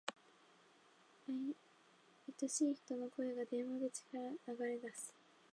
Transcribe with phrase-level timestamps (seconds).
[1.29, 5.13] 愛しい人の声が、電話口から流れ出す。